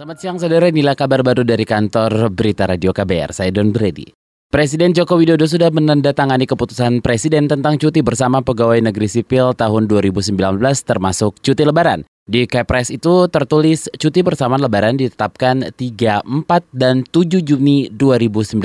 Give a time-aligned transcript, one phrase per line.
[0.00, 4.08] Selamat siang saudara, inilah kabar baru dari kantor Berita Radio KBR, saya Don Brady.
[4.48, 10.40] Presiden Joko Widodo sudah menandatangani keputusan Presiden tentang cuti bersama pegawai negeri sipil tahun 2019
[10.88, 12.08] termasuk cuti lebaran.
[12.24, 16.24] Di Kepres itu tertulis cuti bersama lebaran ditetapkan 3, 4,
[16.72, 18.56] dan 7 Juni 2019.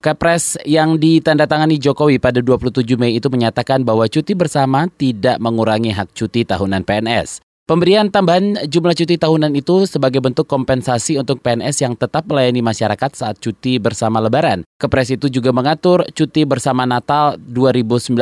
[0.00, 6.16] Kepres yang ditandatangani Jokowi pada 27 Mei itu menyatakan bahwa cuti bersama tidak mengurangi hak
[6.16, 7.44] cuti tahunan PNS.
[7.66, 13.10] Pemberian tambahan jumlah cuti tahunan itu sebagai bentuk kompensasi untuk PNS yang tetap melayani masyarakat
[13.10, 14.62] saat cuti bersama Lebaran.
[14.78, 18.14] Kepres itu juga mengatur cuti bersama Natal 2019.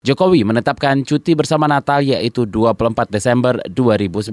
[0.00, 4.32] Jokowi menetapkan cuti bersama Natal yaitu 24 Desember 2019.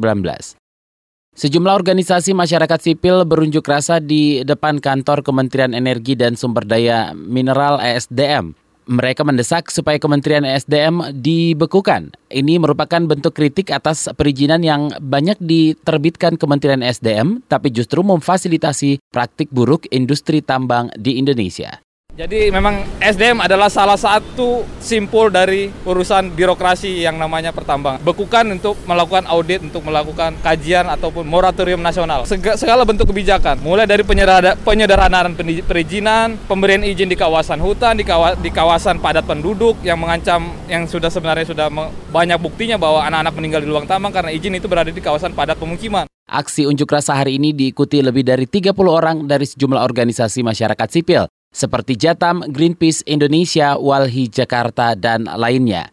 [1.36, 7.84] Sejumlah organisasi masyarakat sipil berunjuk rasa di depan kantor Kementerian Energi dan Sumber Daya Mineral
[7.84, 8.56] ESDM
[8.88, 12.12] mereka mendesak supaya Kementerian SDM dibekukan.
[12.32, 19.52] Ini merupakan bentuk kritik atas perizinan yang banyak diterbitkan Kementerian SDM, tapi justru memfasilitasi praktik
[19.52, 21.87] buruk industri tambang di Indonesia.
[22.18, 28.02] Jadi memang SDM adalah salah satu simpul dari urusan birokrasi yang namanya pertambangan.
[28.02, 32.26] Bekukan untuk melakukan audit, untuk melakukan kajian ataupun moratorium nasional.
[32.58, 38.06] Segala bentuk kebijakan, mulai dari penyederhanaan perizinan, pemberian izin di kawasan hutan, di,
[38.42, 41.70] di kawasan padat penduduk yang mengancam, yang sudah sebenarnya sudah
[42.10, 45.62] banyak buktinya bahwa anak-anak meninggal di luang tambang karena izin itu berada di kawasan padat
[45.62, 46.10] pemukiman.
[46.26, 51.30] Aksi unjuk rasa hari ini diikuti lebih dari 30 orang dari sejumlah organisasi masyarakat sipil
[51.52, 55.90] seperti Jatam, Greenpeace Indonesia, Walhi Jakarta, dan lainnya.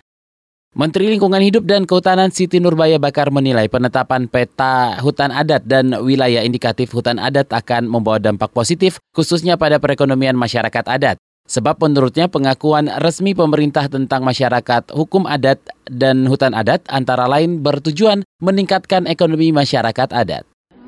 [0.75, 6.43] Menteri Lingkungan Hidup dan Kehutanan Siti Nurbaya Bakar menilai penetapan peta hutan adat dan wilayah
[6.43, 11.17] indikatif hutan adat akan membawa dampak positif khususnya pada perekonomian masyarakat adat.
[11.47, 18.27] Sebab menurutnya pengakuan resmi pemerintah tentang masyarakat hukum adat dan hutan adat antara lain bertujuan
[18.43, 20.43] meningkatkan ekonomi masyarakat adat.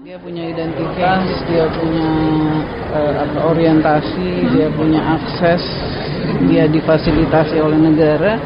[0.06, 2.10] Dia punya identitas, dia punya
[2.94, 5.58] uh, orientasi, dia punya akses,
[6.46, 8.38] dia difasilitasi oleh negara,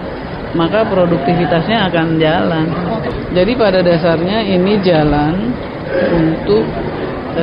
[0.57, 2.65] maka produktivitasnya akan jalan.
[3.37, 5.53] Jadi pada dasarnya ini jalan
[6.17, 6.65] untuk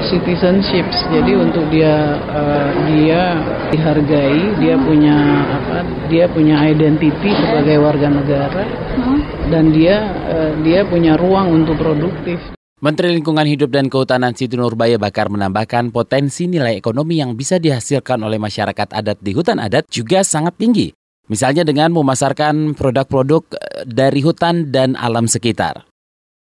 [0.10, 0.90] citizenship.
[1.14, 3.38] Jadi untuk dia uh, dia
[3.70, 5.86] dihargai, dia punya apa?
[6.10, 8.66] Dia punya identity sebagai warga negara
[9.54, 12.57] dan dia uh, dia punya ruang untuk produktif.
[12.78, 18.22] Menteri Lingkungan Hidup dan Kehutanan Siti Nurbaya Bakar menambahkan potensi nilai ekonomi yang bisa dihasilkan
[18.22, 20.94] oleh masyarakat adat di hutan adat juga sangat tinggi.
[21.26, 25.90] Misalnya dengan memasarkan produk-produk eh, dari hutan dan alam sekitar.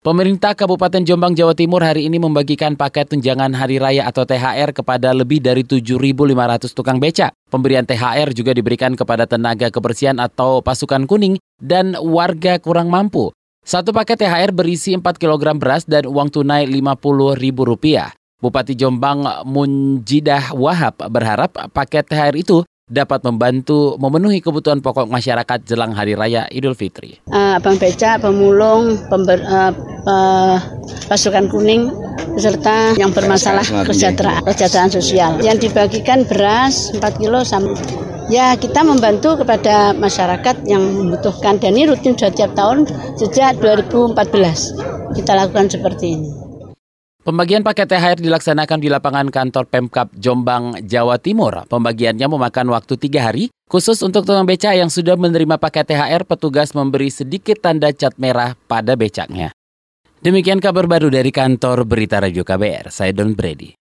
[0.03, 5.16] Pemerintah Kabupaten Jombang, Jawa Timur hari ini membagikan paket tunjangan hari raya atau THR kepada
[5.16, 7.31] lebih dari 7.500 tukang beca.
[7.47, 13.31] Pemberian THR juga diberikan kepada tenaga kebersihan atau pasukan kuning dan warga kurang mampu.
[13.64, 18.16] Satu paket THR berisi 4 kg beras dan uang tunai Rp50.000.
[18.40, 25.94] Bupati Jombang Munjidah Wahab berharap paket THR itu dapat membantu memenuhi kebutuhan pokok masyarakat jelang
[25.94, 27.22] Hari Raya Idul Fitri.
[27.30, 29.72] Uh, Abang Beca, pemulung, pember, uh,
[30.09, 30.58] uh,
[31.06, 31.94] pasukan kuning,
[32.34, 35.31] beserta yang bermasalah kesejahteraan, kesejahteraan sosial.
[35.44, 37.78] Yang dibagikan beras 4 kilo sama
[38.29, 42.85] ya kita membantu kepada masyarakat yang membutuhkan dan ini rutin sudah tiap tahun
[43.17, 46.29] sejak 2014 kita lakukan seperti ini.
[47.19, 51.67] Pembagian paket THR dilaksanakan di lapangan kantor Pemkap Jombang, Jawa Timur.
[51.67, 53.51] Pembagiannya memakan waktu tiga hari.
[53.69, 58.57] Khusus untuk tukang beca yang sudah menerima paket THR, petugas memberi sedikit tanda cat merah
[58.66, 59.53] pada becaknya.
[60.25, 62.90] Demikian kabar baru dari kantor Berita Radio KBR.
[62.90, 63.78] Saya Don Brady.